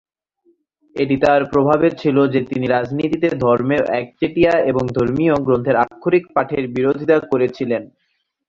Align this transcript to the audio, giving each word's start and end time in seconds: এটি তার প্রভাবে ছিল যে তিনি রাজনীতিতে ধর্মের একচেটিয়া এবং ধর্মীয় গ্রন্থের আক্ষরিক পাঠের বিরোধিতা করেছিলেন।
এটি 0.95 1.15
তার 1.23 1.41
প্রভাবে 1.51 1.87
ছিল 2.01 2.17
যে 2.33 2.39
তিনি 2.49 2.65
রাজনীতিতে 2.67 3.27
ধর্মের 3.43 3.81
একচেটিয়া 3.99 4.53
এবং 4.71 4.83
ধর্মীয় 4.97 5.35
গ্রন্থের 5.45 5.75
আক্ষরিক 5.83 6.23
পাঠের 6.35 6.63
বিরোধিতা 6.75 7.17
করেছিলেন। 7.31 7.83